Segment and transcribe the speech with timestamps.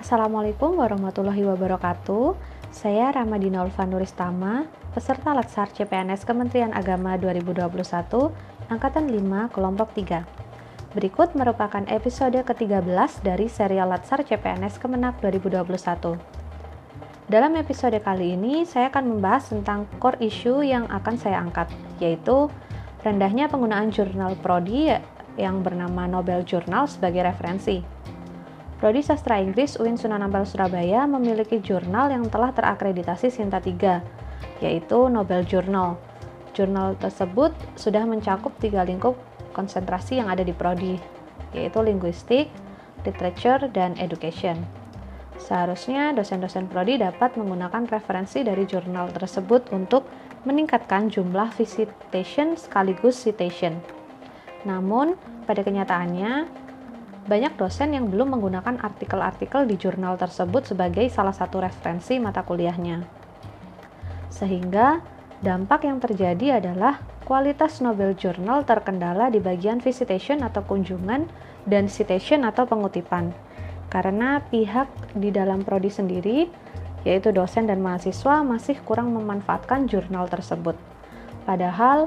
[0.00, 2.32] Assalamualaikum warahmatullahi wabarakatuh.
[2.72, 4.64] Saya Ramadina Ulfa Nuristama,
[4.96, 7.68] peserta Latsar CPNS Kementerian Agama 2021,
[8.72, 10.24] Angkatan 5, Kelompok 3.
[10.96, 16.16] Berikut merupakan episode ke-13 dari serial Latsar CPNS Kemenak 2021.
[17.28, 21.68] Dalam episode kali ini, saya akan membahas tentang core issue yang akan saya angkat,
[22.00, 22.48] yaitu
[23.04, 24.96] rendahnya penggunaan jurnal prodi
[25.36, 27.99] yang bernama Nobel Journal sebagai referensi.
[28.80, 34.00] Prodi Sastra Inggris UIN Sunan Ampel Surabaya memiliki jurnal yang telah terakreditasi Sinta 3,
[34.64, 36.00] yaitu Nobel Journal.
[36.56, 39.20] Jurnal tersebut sudah mencakup tiga lingkup
[39.52, 40.96] konsentrasi yang ada di prodi,
[41.52, 42.48] yaitu linguistik,
[43.04, 44.56] literature, dan education.
[45.36, 50.08] Seharusnya dosen-dosen prodi dapat menggunakan referensi dari jurnal tersebut untuk
[50.48, 53.76] meningkatkan jumlah visitation sekaligus citation.
[54.64, 56.48] Namun, pada kenyataannya,
[57.28, 63.04] banyak dosen yang belum menggunakan artikel-artikel di jurnal tersebut sebagai salah satu referensi mata kuliahnya.
[64.32, 65.04] Sehingga,
[65.44, 71.28] dampak yang terjadi adalah kualitas Nobel Journal terkendala di bagian visitation atau kunjungan
[71.68, 73.36] dan citation atau pengutipan
[73.90, 74.86] karena pihak
[75.18, 76.46] di dalam prodi sendiri,
[77.02, 80.78] yaitu dosen dan mahasiswa, masih kurang memanfaatkan jurnal tersebut.
[81.42, 82.06] Padahal,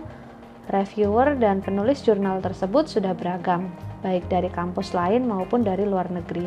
[0.72, 3.68] reviewer dan penulis jurnal tersebut sudah beragam,
[4.04, 6.46] baik dari kampus lain maupun dari luar negeri.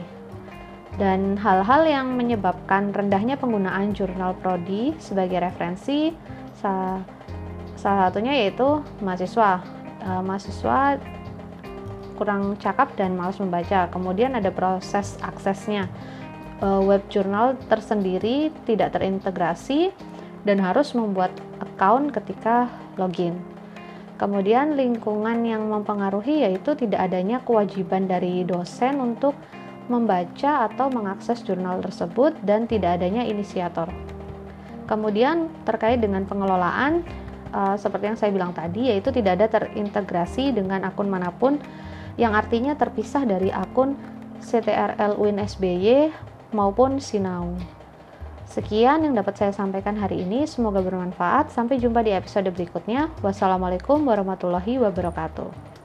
[0.97, 6.12] Dan hal-hal yang menyebabkan rendahnya penggunaan jurnal prodi sebagai referensi,
[6.57, 7.05] salah,
[7.77, 9.61] satunya yaitu mahasiswa.
[10.07, 11.03] Uh, mahasiswa
[12.17, 13.93] kurang cakap dan malas membaca.
[13.93, 15.84] Kemudian ada proses aksesnya.
[16.57, 19.93] Eh, web jurnal tersendiri tidak terintegrasi
[20.49, 21.29] dan harus membuat
[21.61, 23.37] account ketika login.
[24.17, 29.36] Kemudian lingkungan yang mempengaruhi yaitu tidak adanya kewajiban dari dosen untuk
[29.92, 33.93] membaca atau mengakses jurnal tersebut dan tidak adanya inisiator.
[34.88, 37.05] Kemudian terkait dengan pengelolaan
[37.53, 41.60] uh, seperti yang saya bilang tadi yaitu tidak ada terintegrasi dengan akun mana pun
[42.16, 43.94] yang artinya terpisah dari akun
[44.41, 46.09] CTRL Win SBY
[46.56, 47.75] maupun Sinau.
[48.47, 51.51] Sekian yang dapat saya sampaikan hari ini, semoga bermanfaat.
[51.51, 53.11] Sampai jumpa di episode berikutnya.
[53.21, 55.75] Wassalamualaikum warahmatullahi wabarakatuh.